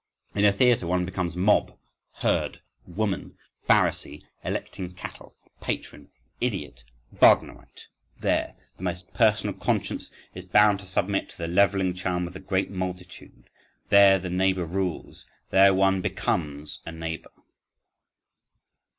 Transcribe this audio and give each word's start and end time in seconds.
In 0.33 0.41
the 0.41 0.51
theatre 0.51 0.87
one 0.87 1.05
becomes 1.05 1.35
mob, 1.35 1.77
herd, 2.13 2.59
woman, 2.87 3.37
Pharisee, 3.69 4.23
electing 4.43 4.95
cattle, 4.95 5.35
patron, 5.59 6.09
idiot—Wagnerite: 6.39 7.85
there, 8.19 8.55
the 8.77 8.81
most 8.81 9.13
personal 9.13 9.53
conscience 9.53 10.09
is 10.33 10.45
bound 10.45 10.79
to 10.79 10.87
submit 10.87 11.29
to 11.29 11.37
the 11.37 11.47
levelling 11.47 11.93
charm 11.93 12.25
of 12.25 12.33
the 12.33 12.39
great 12.39 12.71
multitude, 12.71 13.47
there 13.89 14.17
the 14.17 14.31
neighbour 14.31 14.65
rules, 14.65 15.27
there 15.51 15.71
one 15.71 16.01
becomes 16.01 16.79
a 16.83 16.91
neighbour." 16.91 17.29